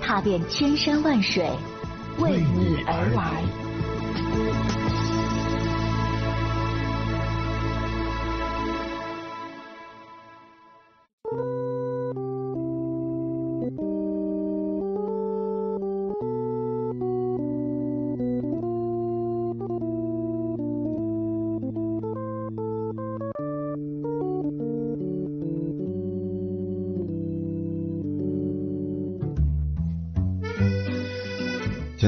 [0.00, 1.48] 踏遍千山万水，
[2.18, 4.87] 为你而来。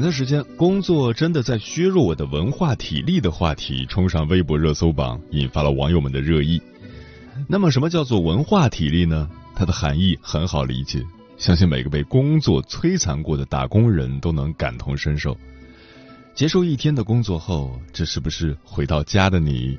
[0.01, 6.59] 前段时间，工作真的在削弱我的文化体力的话题冲上微博热搜榜，引发了网友们的热议。
[7.47, 9.29] 那么，什么叫做文化体力呢？
[9.55, 11.05] 它的含义很好理解，
[11.37, 15.37] 相信每个被工作摧残过的打工人都能感同身受。
[16.35, 19.79] 结束一天的工作后，这是不是回到家的你，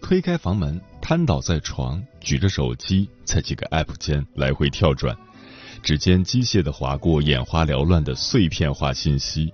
[0.00, 5.16] 推开房门，瘫倒在床，举着手机在几个 app 间来回跳转？
[5.82, 9.52] 指尖机械的划过眼花缭乱的碎片化信息，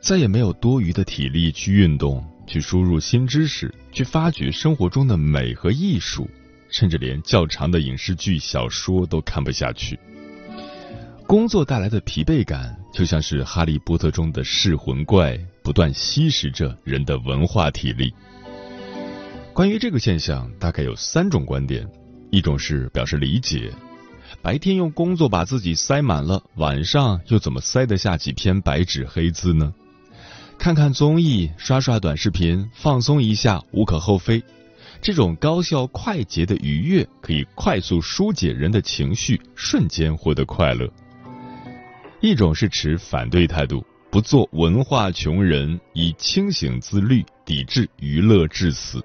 [0.00, 6.28] 再也没有多余的体力去运动、去输入新知识、去发掘生活中的美和艺术，
[6.70, 9.98] 甚至连较长的影视剧、小说都看不下去。
[11.26, 18.12] 工作带来的疲惫感，就像是《哈利波特》中的噬魂怪，不断吸食着人的文化体力。
[19.52, 21.88] 关于这个现象，大概有三种观点：
[22.30, 23.72] 一种是表示理解。
[24.40, 29.72] 白天用工作把自己塞满了，晚上又怎么塞得下几篇白纸黑字呢？
[30.58, 34.42] 看看综艺，刷刷短视频，放松一下无可厚非。
[35.00, 40.88] 这种高效快捷的愉悦，可以快速疏解人的情绪，瞬间获得快乐。
[42.20, 49.04] 一种是持反对态度，不做文化穷人，以清醒自律抵制娱乐致死。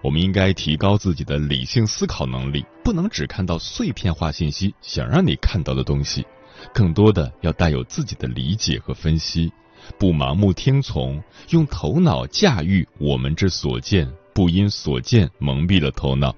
[0.00, 6.24] 我们应该提高自己的理性思考能力，不能只看到碎片化信息想让你看到的东西，
[6.72, 9.52] 更多的要带有自己的理解和分析，
[9.98, 16.34] 不盲目听从，用头脑驾驭我们之所见，不因所见蒙蔽了头脑。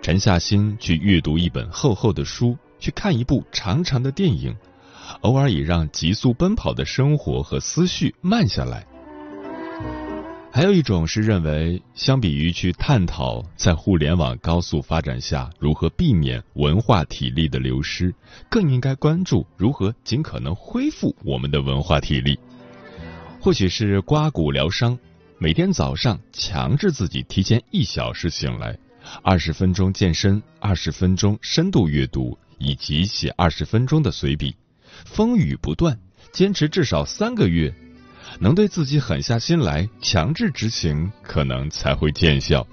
[0.00, 4.54] 沉下心去阅读一本厚厚的书，去看一部长长的电影，
[5.22, 8.86] 偶尔也让急速奔跑的生活和思绪慢下来。
[10.56, 18.14] 还有一种是认为，相比于去探讨在互联网高速发展下如何避免文化体力的流失，
[18.48, 22.38] 更应该关注如何尽可能恢复我们的文化体力。
[23.38, 24.98] 或许是刮骨疗伤，
[25.36, 28.78] 每天早上强制自己提前一小时醒来，
[29.22, 34.56] 二十分钟健身，二十分钟深度阅读，以及写二十分钟的随笔，
[35.04, 36.00] 风雨不断，
[36.32, 37.74] 坚持至少三个月。
[38.38, 42.66] 能对自己狠下心来，强制执行，可能才会见效。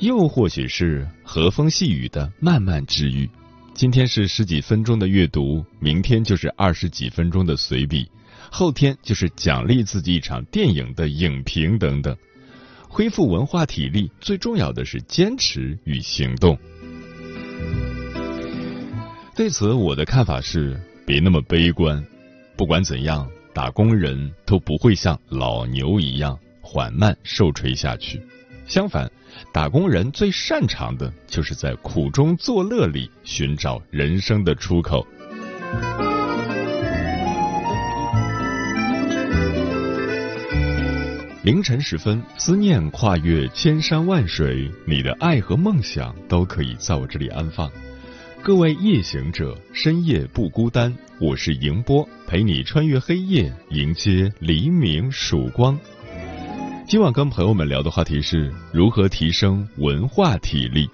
[0.00, 3.28] 又或许是和风细雨的慢慢治愈。
[3.74, 8.10] 今天是十几分钟的阅读，明天就是二十几分钟的随笔，
[8.50, 12.16] 后天就是奖励自己一场电影的影评等等。
[12.88, 16.58] 恢复文化体力，最重要的是坚持与行动。
[19.36, 22.04] 对此，我的看法是：别那么悲观。
[22.56, 23.28] 不管怎样。
[23.58, 28.24] 打工人都不会像老牛一样缓慢受锤下去，
[28.68, 29.10] 相反，
[29.52, 35.04] 打工人最擅长的就是在苦中作乐里寻找人生的出口。
[41.42, 47.68] 凌晨时分，思念跨越千山万水，你的爱和梦想都可以在我这里安放。
[48.42, 50.94] 各位夜行者，深夜不孤单。
[51.20, 55.78] 我是迎波，陪你穿越黑夜，迎接黎明曙光。
[56.86, 60.88] 今晚跟朋友们聊的话题是如何提升文化体力。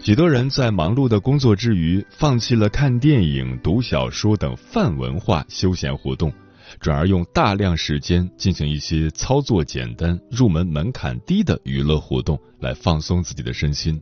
[0.00, 6.32] 许多人在忙碌的工作之余，放弃了看电影、读小说等泛文化休闲活动，
[6.80, 14.00] 转而用大量时间进行一些操作简单、入门门槛低的娱乐活动，来放松自己的身心。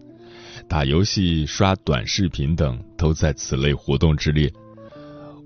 [0.69, 4.53] 打游戏、刷短视频等都在此类活动之列。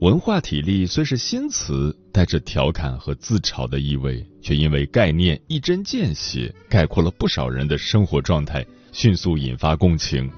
[0.01, 10.29] 文化体力虽是新词，带着调侃和自嘲的意味，却因为概念一针见血，概括了不少人的生活状态，迅速引发共情。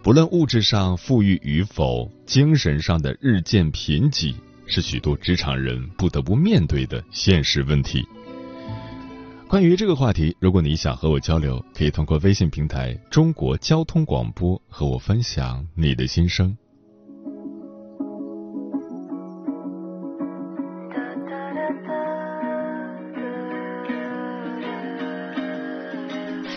[0.00, 4.32] 不论物质上富裕与否，精神上的日渐贫瘠，
[4.66, 8.06] 是许多职场人不得不面对的现实问题。
[9.48, 16.54] 关于这个话题，如果你想和我交流，可以通过微信平台“中国交通广播”和我分享你的心声。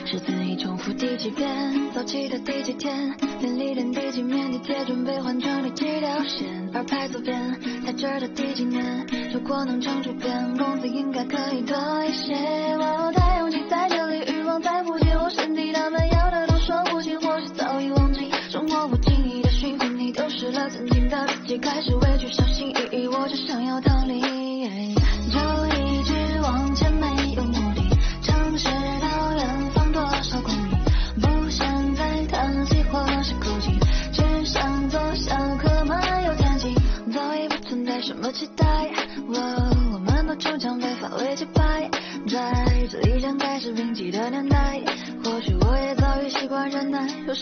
[0.06, 1.48] 是字已重复第几遍？
[1.94, 3.16] 早起的第几天？
[3.40, 4.52] 便利店第几面？
[4.52, 6.70] 地铁准备换乘第几条线？
[6.74, 9.08] 而牌左边，在这儿的第几年？
[9.34, 12.36] 如果能成主编，工资应该可以多一些。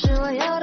[0.01, 0.58] 是我有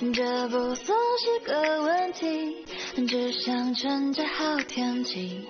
[0.00, 2.64] 这不算是个问题，
[3.08, 5.44] 只想趁着好天气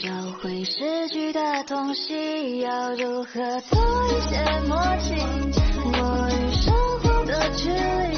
[0.00, 0.08] 找
[0.40, 2.60] 回失去的东西。
[2.60, 3.80] 要如何做
[4.12, 5.14] 一些默契？
[5.84, 8.17] 我与生活的距离，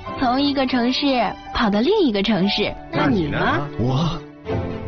[0.21, 1.03] 从一个城市
[1.51, 3.67] 跑到另一个城市，那你呢？
[3.79, 4.21] 我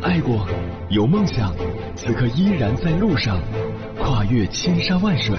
[0.00, 0.46] 爱过，
[0.90, 1.52] 有梦想，
[1.96, 3.36] 此刻依然在路上，
[3.98, 5.36] 跨越千山万水，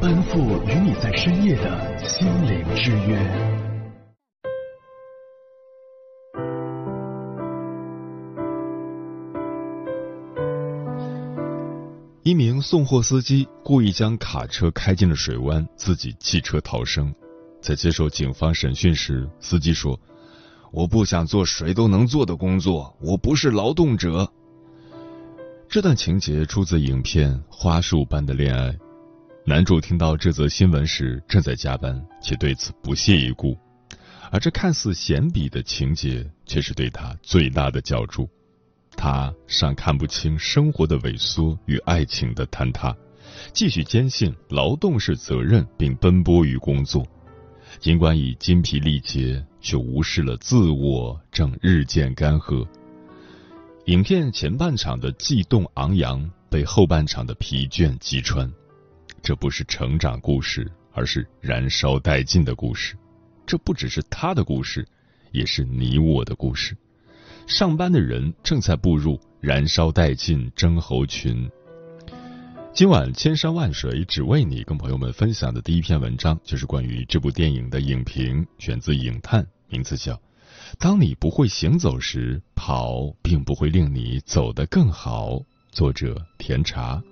[0.00, 3.16] 奔赴与你在深夜的心灵之约。
[12.24, 17.14] 一名送货司机故意将卡车开进了水湾，自己弃车逃生。
[17.60, 19.98] 在接受警方审讯时，司机说
[20.72, 24.30] ：“我不想做谁都能做的工作，我不是劳动者。”
[25.68, 28.70] 这段情节出自影片《花束般的恋爱》。
[29.44, 33.56] 男主听到这则新闻时正在加班，且对此不屑一顾，
[34.30, 38.28] 而这看似闲笔的情节，却是对他最大的浇注。
[38.96, 42.96] 他尚看不清生活的萎缩与爱情的坍塌，
[43.52, 47.06] 继续坚信劳动是责任，并奔波于工作。
[47.86, 52.66] 尽管已筋疲力竭，却无视了自我，正日渐干涸。
[53.84, 58.52] 影片前半场的悸动昂扬，被后半场的疲倦击穿。
[59.22, 62.96] 这不是成长故事，而是燃烧殆尽的故事。
[63.46, 64.84] 这不只是他的故事，
[65.30, 66.76] 也是你我的故事。
[67.46, 71.48] 上班的人正在步入燃烧殆尽症候群。
[72.76, 80.12] 今晚千山万水只为你，跟朋友们分享的第一篇文章就是关于这部电影的影评，选自影探，名字叫
[80.78, 85.30] 《当你不会行走时，跑并不会令你走得更好》，
[85.70, 87.02] 作者甜茶。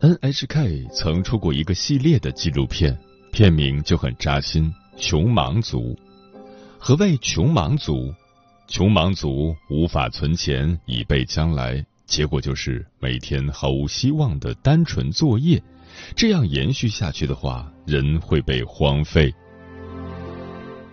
[0.00, 2.98] NHK 曾出过一个系列的纪录片，
[3.30, 5.80] 片名就很扎心，《穷忙族》。
[6.86, 8.12] 何谓穷忙族？
[8.68, 15.62] 穷忙族无法存钱以备将来，结果就是每天毫无希望的单纯作业。
[16.14, 19.34] 这样延续下去的话，人会被荒废。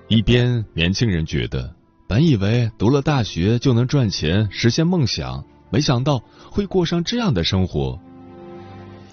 [0.07, 1.75] 一边年轻人觉得，
[2.07, 7.99] 本以为读了大学就能赚钱实现梦想，没想到会过上这样的生活；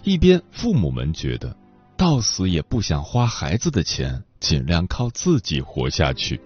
[0.04, 1.56] 一边父母们觉得，
[1.96, 6.40] 到死也不想花孩子的钱，尽量靠自己活下去。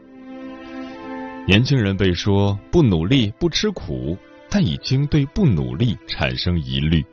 [1.45, 4.17] 年轻人被说不努力不吃苦，
[4.49, 7.05] 但已经对不努力产生疑虑，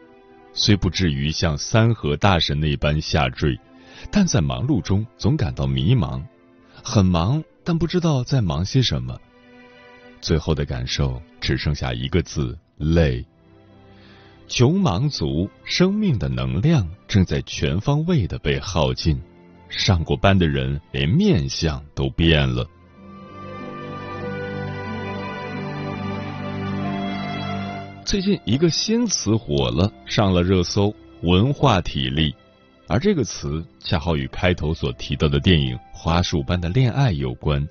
[0.53, 3.59] 虽不至于像三和大神那般下坠，
[4.11, 6.23] 但在忙碌中总感到迷茫。
[6.83, 9.19] 很忙，但不知道在忙些什么。
[10.21, 13.25] 最后的感受只剩下一个字：累。
[14.47, 19.19] 穷忙族生命的能量正在全方位的被耗尽，
[19.69, 22.67] 上过班的人连面相都变了。
[28.09, 32.33] 最近一个新词火了，上了热搜——文化体力。
[32.87, 37.69] 而这个词恰好与开头所提到的电影《花束般的恋爱》有关。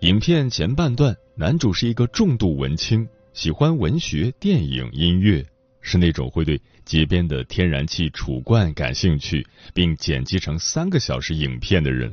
[0.00, 5.42] 影片前半段，男主是一个重度文青，喜欢文学、电影、音乐，
[5.80, 12.12] 是那种会对街边的天然气储罐感兴趣，并剪辑成三个小时影片的人。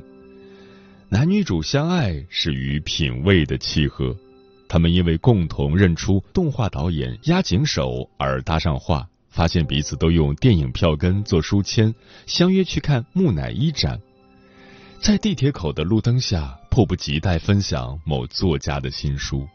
[1.10, 4.16] 男女主相爱是与品味的契合，
[4.68, 9.08] 他们因为共同认出动画导演押井守而搭上话。
[9.30, 11.94] 发现彼此都用电影票根做书签，
[12.26, 14.00] 相约去看木乃伊展，
[15.00, 19.46] 在地铁口的路灯下，迫不及待分享某作家的新书，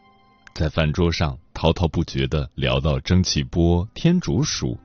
[0.54, 4.78] 在饭桌上滔滔不绝的聊到蒸汽波、天竺鼠，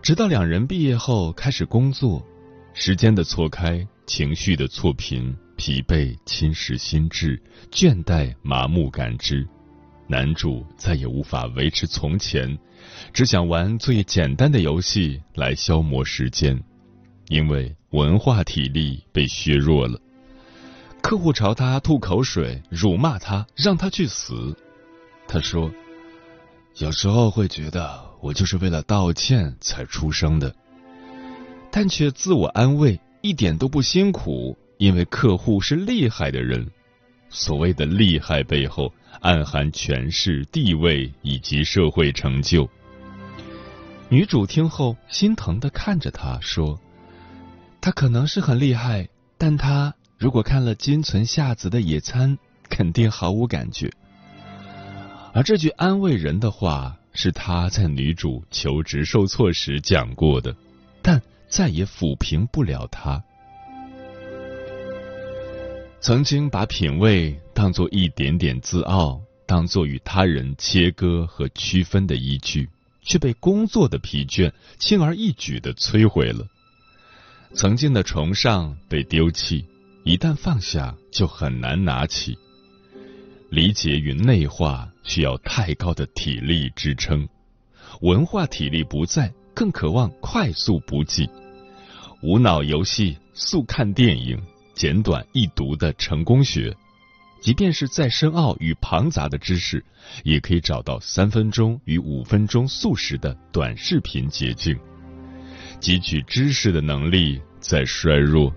[0.00, 2.24] 直到两人毕业后开始工作，
[2.74, 9.44] 时间的错开，情绪的错频，疲惫侵蚀心智，倦怠麻木感知，
[10.06, 12.56] 男主再也无法维持从前。
[13.12, 16.62] 只想玩最简单的游戏来消磨时间，
[17.26, 20.00] 因为文化体力被削弱了。
[21.02, 24.56] 客户朝他吐口水，辱骂他，让他去死。
[25.26, 25.72] 他说
[26.78, 30.54] ：“有时候会觉得我就是为了道歉才出生的，
[31.72, 36.66] 但却自我安慰，一点都不辛苦，因为客户是厉害的人。
[37.28, 42.68] 所谓的厉害背后，暗含权势、地位以及社会成就。”
[44.08, 46.80] 女主听后心疼的看着他说
[47.82, 49.06] ：“他可能是很厉害，
[49.36, 52.38] 但他如果看了金存夏子的野餐，
[52.70, 53.92] 肯定毫无感觉。”
[55.34, 60.56] 而这句安慰人的话是他在女主求职受挫时讲过的，
[61.02, 63.22] 但再也抚平不了他。
[66.00, 72.68] 曾经把品味当做一点点自傲，当做与他人切割和区分的依据。
[73.08, 76.46] 却被工作的疲倦轻而易举的摧毁了。
[77.54, 79.64] 曾经的崇尚被丢弃，
[80.04, 82.36] 一旦放下就很难拿起。
[83.48, 87.26] 理解与内化需要太高的体力支撑，
[88.02, 91.30] 文化体力不在，更渴望快速补给。
[92.20, 94.38] 无脑游戏、速看电影、
[94.78, 96.72] 简短易读的成功学。
[97.40, 99.84] 即便是再深奥与庞杂的知识，
[100.22, 104.78] 也可以找到三分钟与五分钟速食的短视频捷径。
[105.80, 108.54] 汲取知识的能力在衰弱。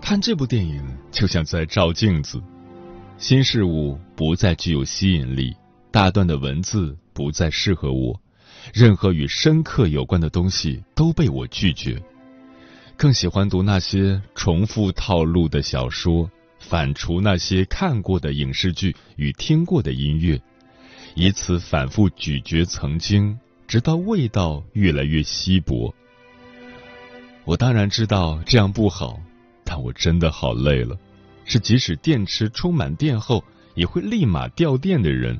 [0.00, 2.42] 看这部电影就像在照镜子，
[3.18, 5.54] 新事物不再具有吸引力，
[5.90, 8.18] 大段的文字不再适合我，
[8.72, 12.00] 任何与深刻有关的东西都被我拒绝。
[12.96, 16.30] 更喜欢读那些重复套路的小说，
[16.60, 20.40] 反刍那些看过的影视剧与听过的音乐，
[21.14, 25.92] 以此反复咀嚼曾经，直到味道越来越稀薄。
[27.44, 29.20] 我当然知道这样不好，
[29.64, 30.96] 但我真的好累了，
[31.44, 33.44] 是即使电池充满电后
[33.74, 35.38] 也会立马掉电的人。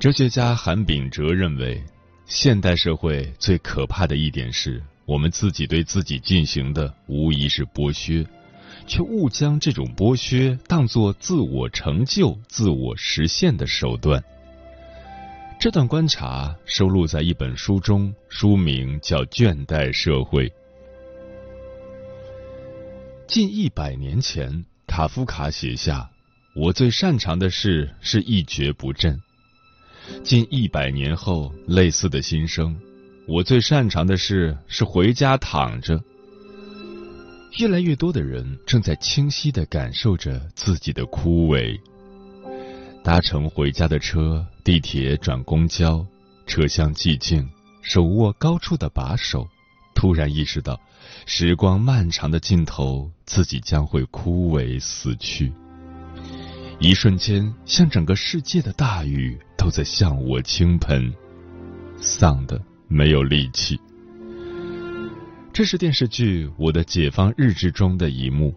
[0.00, 1.84] 哲学家韩炳哲认为，
[2.24, 4.82] 现代社会最可怕的一点是。
[5.04, 8.26] 我们自己对自己进行的无疑是剥削，
[8.86, 14.24] 却误将这种剥削当作自我成就、自我实现的手段。
[15.58, 20.48] 这段观察收录在一本书中，书名叫《倦怠社会》。
[23.26, 26.08] 近一百年前，卡夫卡写下
[26.56, 29.20] ：“我最擅长的事是一蹶不振。”
[30.22, 32.76] 近一百年后，类似的心声。
[33.26, 36.02] 我最擅长的事是回家躺着。
[37.58, 41.78] 越来越多的人正在清晰的感受着自己的枯萎。
[43.02, 46.04] 搭乘回家的车，地铁转公交，
[46.46, 47.48] 车厢寂静，
[47.82, 49.48] 手握高处的把手，
[49.94, 50.78] 突然意识到，
[51.26, 55.52] 时光漫长的尽头，自己将会枯萎死去。
[56.78, 61.12] 一瞬间，像整个世界的大雨都在向我倾盆，
[61.98, 63.78] 丧的没有力气。
[65.52, 68.54] 这是电视剧《我的解放日志》中的一幕：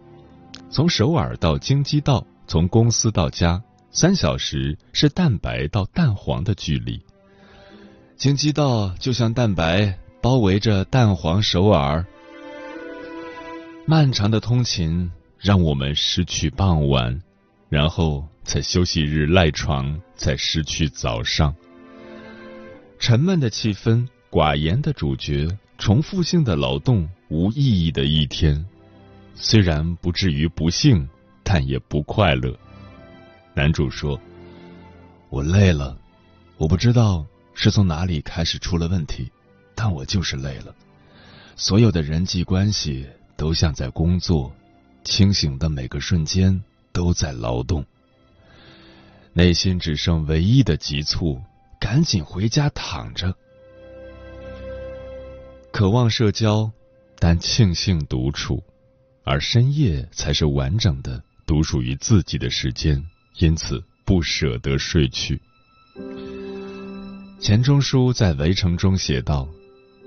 [0.70, 3.62] 从首尔到京畿道，从公司到家。
[3.90, 7.00] 三小时是蛋白到蛋黄的距离，
[8.16, 12.04] 京畿道就像蛋白包围着蛋黄首尔。
[13.86, 17.20] 漫长的通勤让我们失去傍晚，
[17.68, 21.54] 然后在休息日赖床，再失去早上。
[22.98, 28.64] 沉闷的气氛，寡言的主角，重复性的劳动，无意义的一天。
[29.34, 31.08] 虽然不至于不幸，
[31.42, 32.56] 但也不快乐。
[33.52, 34.18] 男主说
[35.28, 35.98] ：“我累了，
[36.56, 39.30] 我不知道是从哪里开始出了问题，
[39.74, 40.74] 但我就是累了。
[41.56, 43.06] 所有的人际关系
[43.36, 44.52] 都像在工作，
[45.02, 47.84] 清醒的每个瞬间都在劳动。
[49.34, 51.40] 内心只剩唯一的急促，
[51.80, 53.34] 赶紧回家躺着。
[55.72, 56.70] 渴望社交，
[57.18, 58.62] 但庆幸独处，
[59.24, 63.04] 而深夜才是完整的独属于自己的时间。”
[63.38, 65.40] 因此不舍得睡去。
[67.40, 69.48] 钱钟书在《围城》中写道：“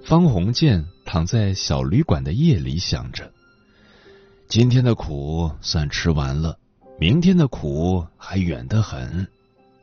[0.06, 3.30] 方鸿渐躺在小旅馆的夜里，想着
[4.48, 6.58] 今天的苦算吃完了，
[7.00, 9.27] 明天的苦还远得很。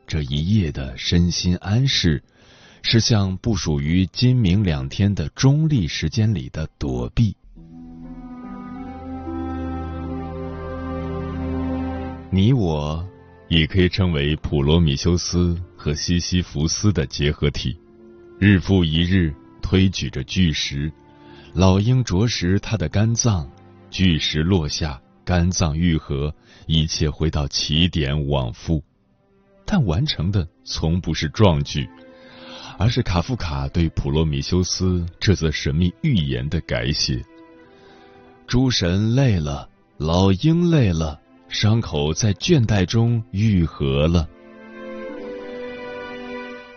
[0.07, 2.23] 这一夜的身心安适，
[2.83, 7.37] 是像不属于今明两天的中立时间里的躲避。
[12.31, 13.07] 你我。”
[13.47, 17.79] 也可以称为普罗米修斯和西西弗斯的结合体，
[18.41, 20.91] 日复一日推举着巨石，
[21.53, 23.49] 老鹰啄食它的肝脏，
[23.91, 26.35] 巨石落下，肝脏愈合，
[26.67, 28.83] 一切回到起点往复，
[29.65, 31.89] 但完成的从不是壮举，
[32.79, 37.25] 而是卡夫卡对普罗米修斯这则神秘寓言的改写。
[38.47, 41.21] 诸神累了，老鹰累了。
[41.47, 44.29] 伤口在倦怠中愈合了，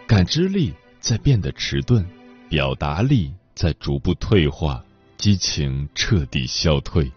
[0.05, 2.05] 感知力在变得迟钝，
[2.47, 4.83] 表达力在逐步退化，
[5.17, 7.11] 激情彻底消退，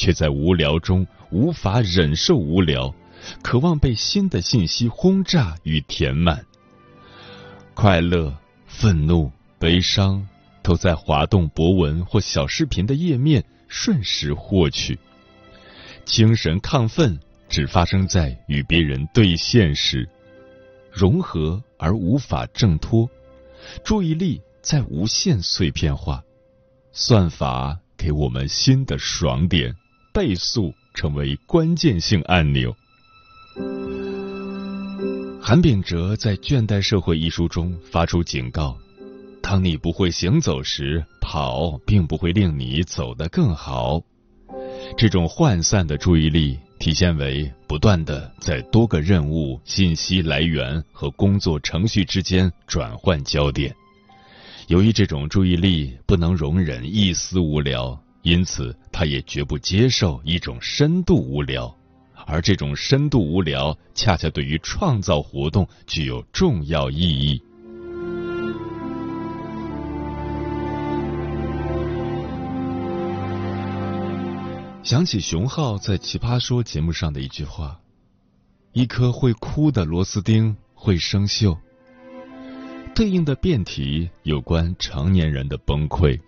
[0.00, 2.94] 却在无聊中无法忍受无聊，
[3.42, 6.42] 渴望被新的信息轰炸与填满。
[7.74, 8.34] 快乐、
[8.66, 10.26] 愤怒、悲伤，
[10.62, 14.98] 都在滑动博文或小视频的页面瞬时获取。
[16.06, 20.08] 精神亢奋只发生在与别人对线时，
[20.90, 23.06] 融合而无法挣脱，
[23.84, 26.24] 注意力在无限碎片化，
[26.90, 29.76] 算法给我们新的爽点，
[30.12, 32.74] 倍速成为关键性按钮。
[35.40, 38.76] 韩炳哲在《倦怠社会》一书中发出警告：
[39.42, 44.00] 当你不会行走时，跑并不会令你走得更好。
[44.96, 53.74] 这种涣散的注意力体现为不断的在多个任务、信息来源和工作程序之间转换焦点。
[54.68, 61.74] 由于这种注意力不能容忍一丝无聊，因此他也绝不接受一种深度无聊，
[62.26, 67.42] 而这种深度无聊恰恰对于创造活动具有重要意义。
[74.82, 77.80] 想起熊浩在《奇葩说》节目上的一句话
[78.72, 81.56] ：“一颗会哭的螺丝钉会生锈。”
[82.92, 86.20] 对应的辩题有关成年人的崩溃。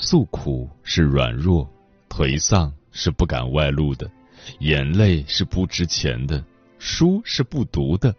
[0.00, 1.68] 诉苦是软弱，
[2.08, 4.08] 颓丧是不敢外露的，
[4.60, 6.42] 眼泪是不值钱的，
[6.78, 8.14] 书是不读的，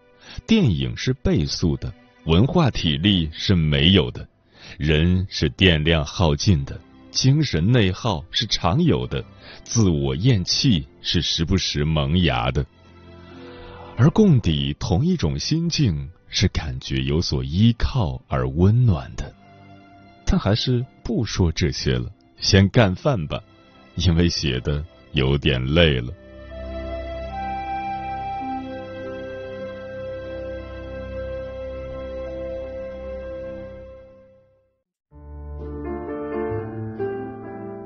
[0.45, 1.91] 电影是倍速的，
[2.25, 4.27] 文化体力是没有的，
[4.77, 6.79] 人是电量耗尽的。
[7.11, 9.23] 精神内耗是常有的，
[9.63, 12.63] 自我厌弃是时不时萌芽的，
[13.97, 19.33] 而共抵同一种心境是感觉有所依靠而温暖的。
[20.31, 22.05] 但还是不说这些了，
[22.37, 23.41] 先干饭吧，
[23.95, 26.13] 因为写的有点累了。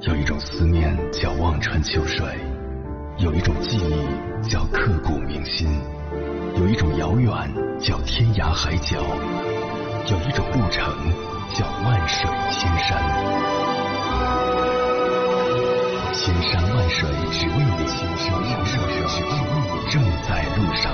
[0.01, 2.25] 有一种思念叫望穿秋水，
[3.19, 5.65] 有一种记忆叫刻骨铭心，
[6.57, 7.31] 有一种遥远
[7.79, 9.01] 叫天涯海角，
[10.11, 10.83] 有一种路程
[11.53, 12.97] 叫万水千山。
[16.15, 19.29] 千山万水只为你，千山万水只为
[19.61, 20.91] 你，正在路上。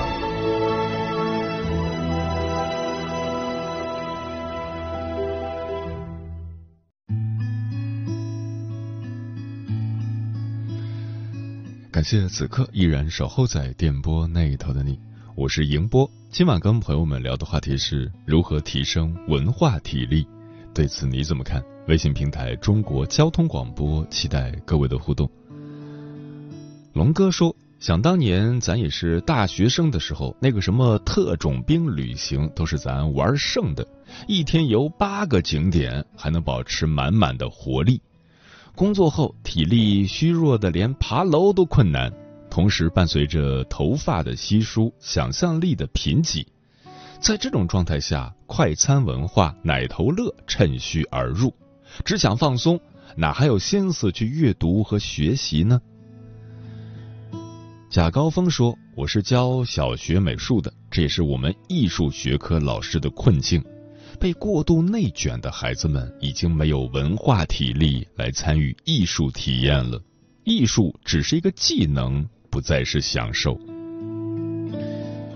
[11.90, 15.00] 感谢此刻依然守候在电波那一头的你，
[15.36, 16.10] 我是迎波。
[16.30, 20.28] 今晚跟朋友们聊的话题是如何提升文化体力，
[20.80, 21.62] 对此你怎么看？
[21.90, 25.30] 微信平台中国交通广播，期待各位的互动。
[26.94, 33.86] 龙哥说，想当年咱也是大学生的时候，那个什么特种兵旅行都是咱玩剩的，
[34.26, 38.02] 一天游八个景点，还能保持满满的活力。
[38.74, 42.10] 工作后体力虚弱的连爬楼都困难，
[42.50, 46.46] 同时伴随着头发的稀疏、想象力的贫瘠。
[47.22, 51.54] 在这种状态下，快餐文化、奶头乐趁虚而入，
[52.06, 52.80] 只想放松，
[53.16, 55.82] 哪还有心思去阅读和学习呢？
[57.90, 63.64] 贾高峰说：“我是教小学美术的，这也是我们艺术学科老师的困境。”
[64.20, 70.02] 被过度内卷的孩子们已经没有文化体力来参与艺术体验了，
[70.44, 73.58] 艺术只是一个技能，不再是享受。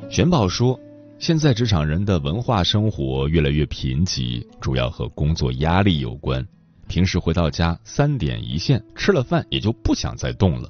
[0.10, 0.78] 玄宝说，
[1.24, 6.46] 现在职场人的文化生活越来越贫瘠，主要和工作压力有关。
[6.90, 10.70] 平时回到家三点一线，吃了饭也就不想再动了，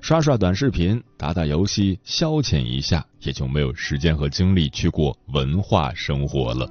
[0.00, 6.70] 刷刷短视频、打打游戏消遣一下，也就没有时间和精力去过文化生活了。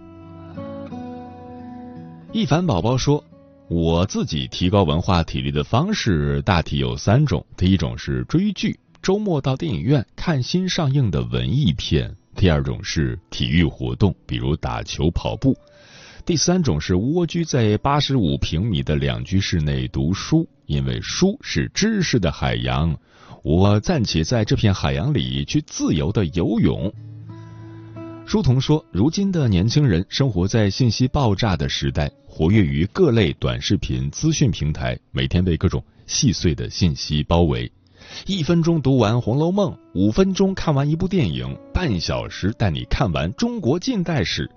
[2.31, 3.21] 一凡宝宝说
[3.67, 7.45] ：“我自己提高文化体力的方式大体有三种。
[7.57, 15.53] 第一种是追剧，周末到电影院看新上映的文艺片；第二种是体育活动，比如打球、跑步；
[16.23, 22.95] 第三种是蜗居在八十五平米的两居室内读书，因为书是知识的海洋，
[23.43, 26.93] 我暂且在这片海洋里去自由的游泳。”
[28.27, 37.71] 书童说：“如今的年轻人生活在信息爆炸的时代，活跃于各类短视频资讯平台，每天被各种细碎的信息包围。
[38.25, 44.49] 一分钟读完《红楼梦》，五分钟看完一部电影，半小时带你看完中国近代史。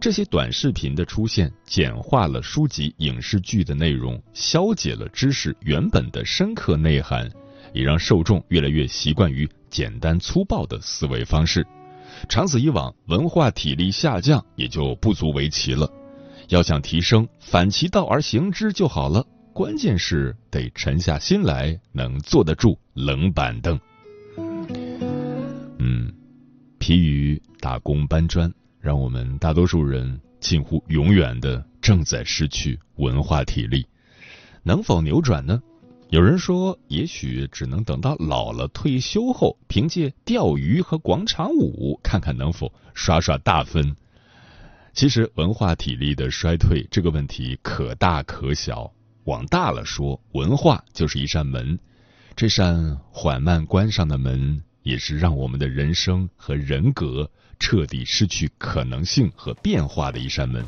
[0.00, 7.28] 这些短视频的出现，简化了书籍、影视剧的内容，消解了知识原本的深刻内涵，
[7.72, 11.66] 也让受众越来越习惯于简单粗暴的思维方式。”
[12.28, 15.90] 长此以往，文化体力下降也就不足为奇了。
[16.48, 19.24] 要想提升，反其道而行之就好了。
[19.52, 23.78] 关键是得沉下心来，能坐得住冷板凳。
[25.78, 26.12] 嗯，
[26.78, 33.86] 疲于打工搬砖，让我们大多数人近乎永远的正在失去文化体力。
[34.62, 35.60] 能否扭转呢？
[36.10, 43.94] 有人说，也许只能等到老了退休后，凭借钓鱼和广场舞，看看能否刷刷大分。
[44.92, 48.92] 其实，文化体力的衰退这个问题可大可小。
[49.24, 51.78] 往大了说，文化就是一扇门，
[52.34, 60.64] 这扇缓慢关上的门，也是让我们的人生和人格彻底失去可能性和变化的一扇门。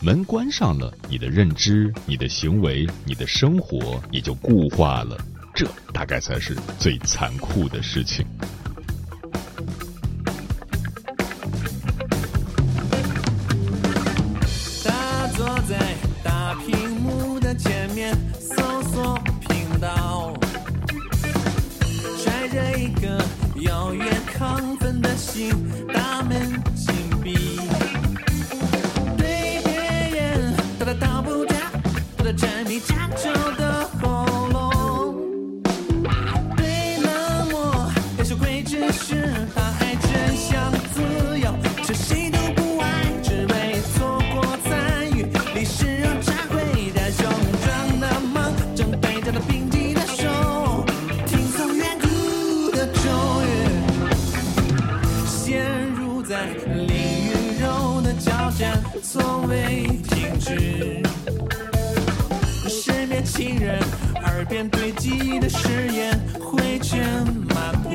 [0.00, 5.18] 门关上了，你的认知、你的行为、你的生活也就固化了，
[5.54, 8.26] 这大概才是最残酷的事情。
[24.38, 25.52] 亢奋的心，
[25.92, 26.57] 大门
[64.48, 66.98] 边堆积的誓言灰尘
[67.54, 67.90] 满布。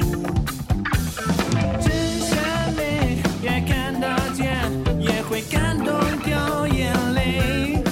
[1.82, 2.36] 真下
[2.78, 7.84] 美也看得见，也会感动掉眼泪。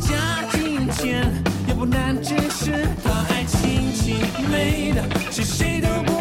[0.00, 0.16] 家
[0.52, 1.30] 境钱
[1.68, 4.16] 也不难只是，当爱情情
[4.50, 6.15] 美的，是谁都不。